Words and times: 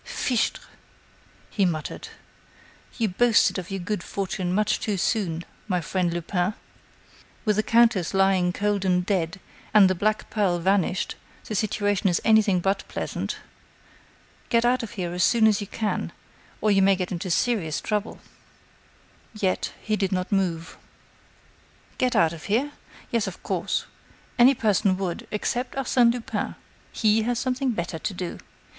"Fichtre!" 0.03 0.63
he 1.51 1.63
muttered. 1.63 2.07
"You 2.97 3.07
boasted 3.07 3.59
of 3.59 3.69
your 3.69 3.81
good 3.81 4.01
fortune 4.01 4.51
much 4.51 4.79
too 4.79 4.97
soon, 4.97 5.45
my 5.67 5.79
friend 5.79 6.11
Lupin. 6.11 6.55
With 7.45 7.57
the 7.57 7.61
countess 7.61 8.11
lying 8.15 8.51
cold 8.51 8.83
and 8.83 9.05
dead, 9.05 9.39
and 9.75 9.87
the 9.87 9.93
black 9.93 10.27
pearl 10.31 10.57
vanished, 10.57 11.13
the 11.45 11.53
situation 11.53 12.09
is 12.09 12.19
anything 12.25 12.61
but 12.61 12.83
pleasant. 12.87 13.37
Get 14.49 14.65
out 14.65 14.81
of 14.81 14.93
here 14.93 15.13
as 15.13 15.23
soon 15.23 15.45
as 15.45 15.61
you 15.61 15.67
can, 15.67 16.11
or 16.61 16.71
you 16.71 16.81
may 16.81 16.95
get 16.95 17.11
into 17.11 17.29
serious 17.29 17.79
trouble." 17.79 18.19
Yet, 19.35 19.71
he 19.83 19.95
did 19.95 20.11
not 20.11 20.31
move. 20.31 20.79
"Get 21.99 22.15
out 22.15 22.33
of 22.33 22.45
here? 22.45 22.71
Yes, 23.11 23.27
of 23.27 23.43
course. 23.43 23.85
Any 24.39 24.55
person 24.55 24.97
would, 24.97 25.27
except 25.29 25.75
Arsène 25.75 26.11
Lupin. 26.11 26.55
He 26.91 27.21
has 27.21 27.37
something 27.37 27.69
better 27.69 27.99
to 27.99 28.13
do. 28.15 28.39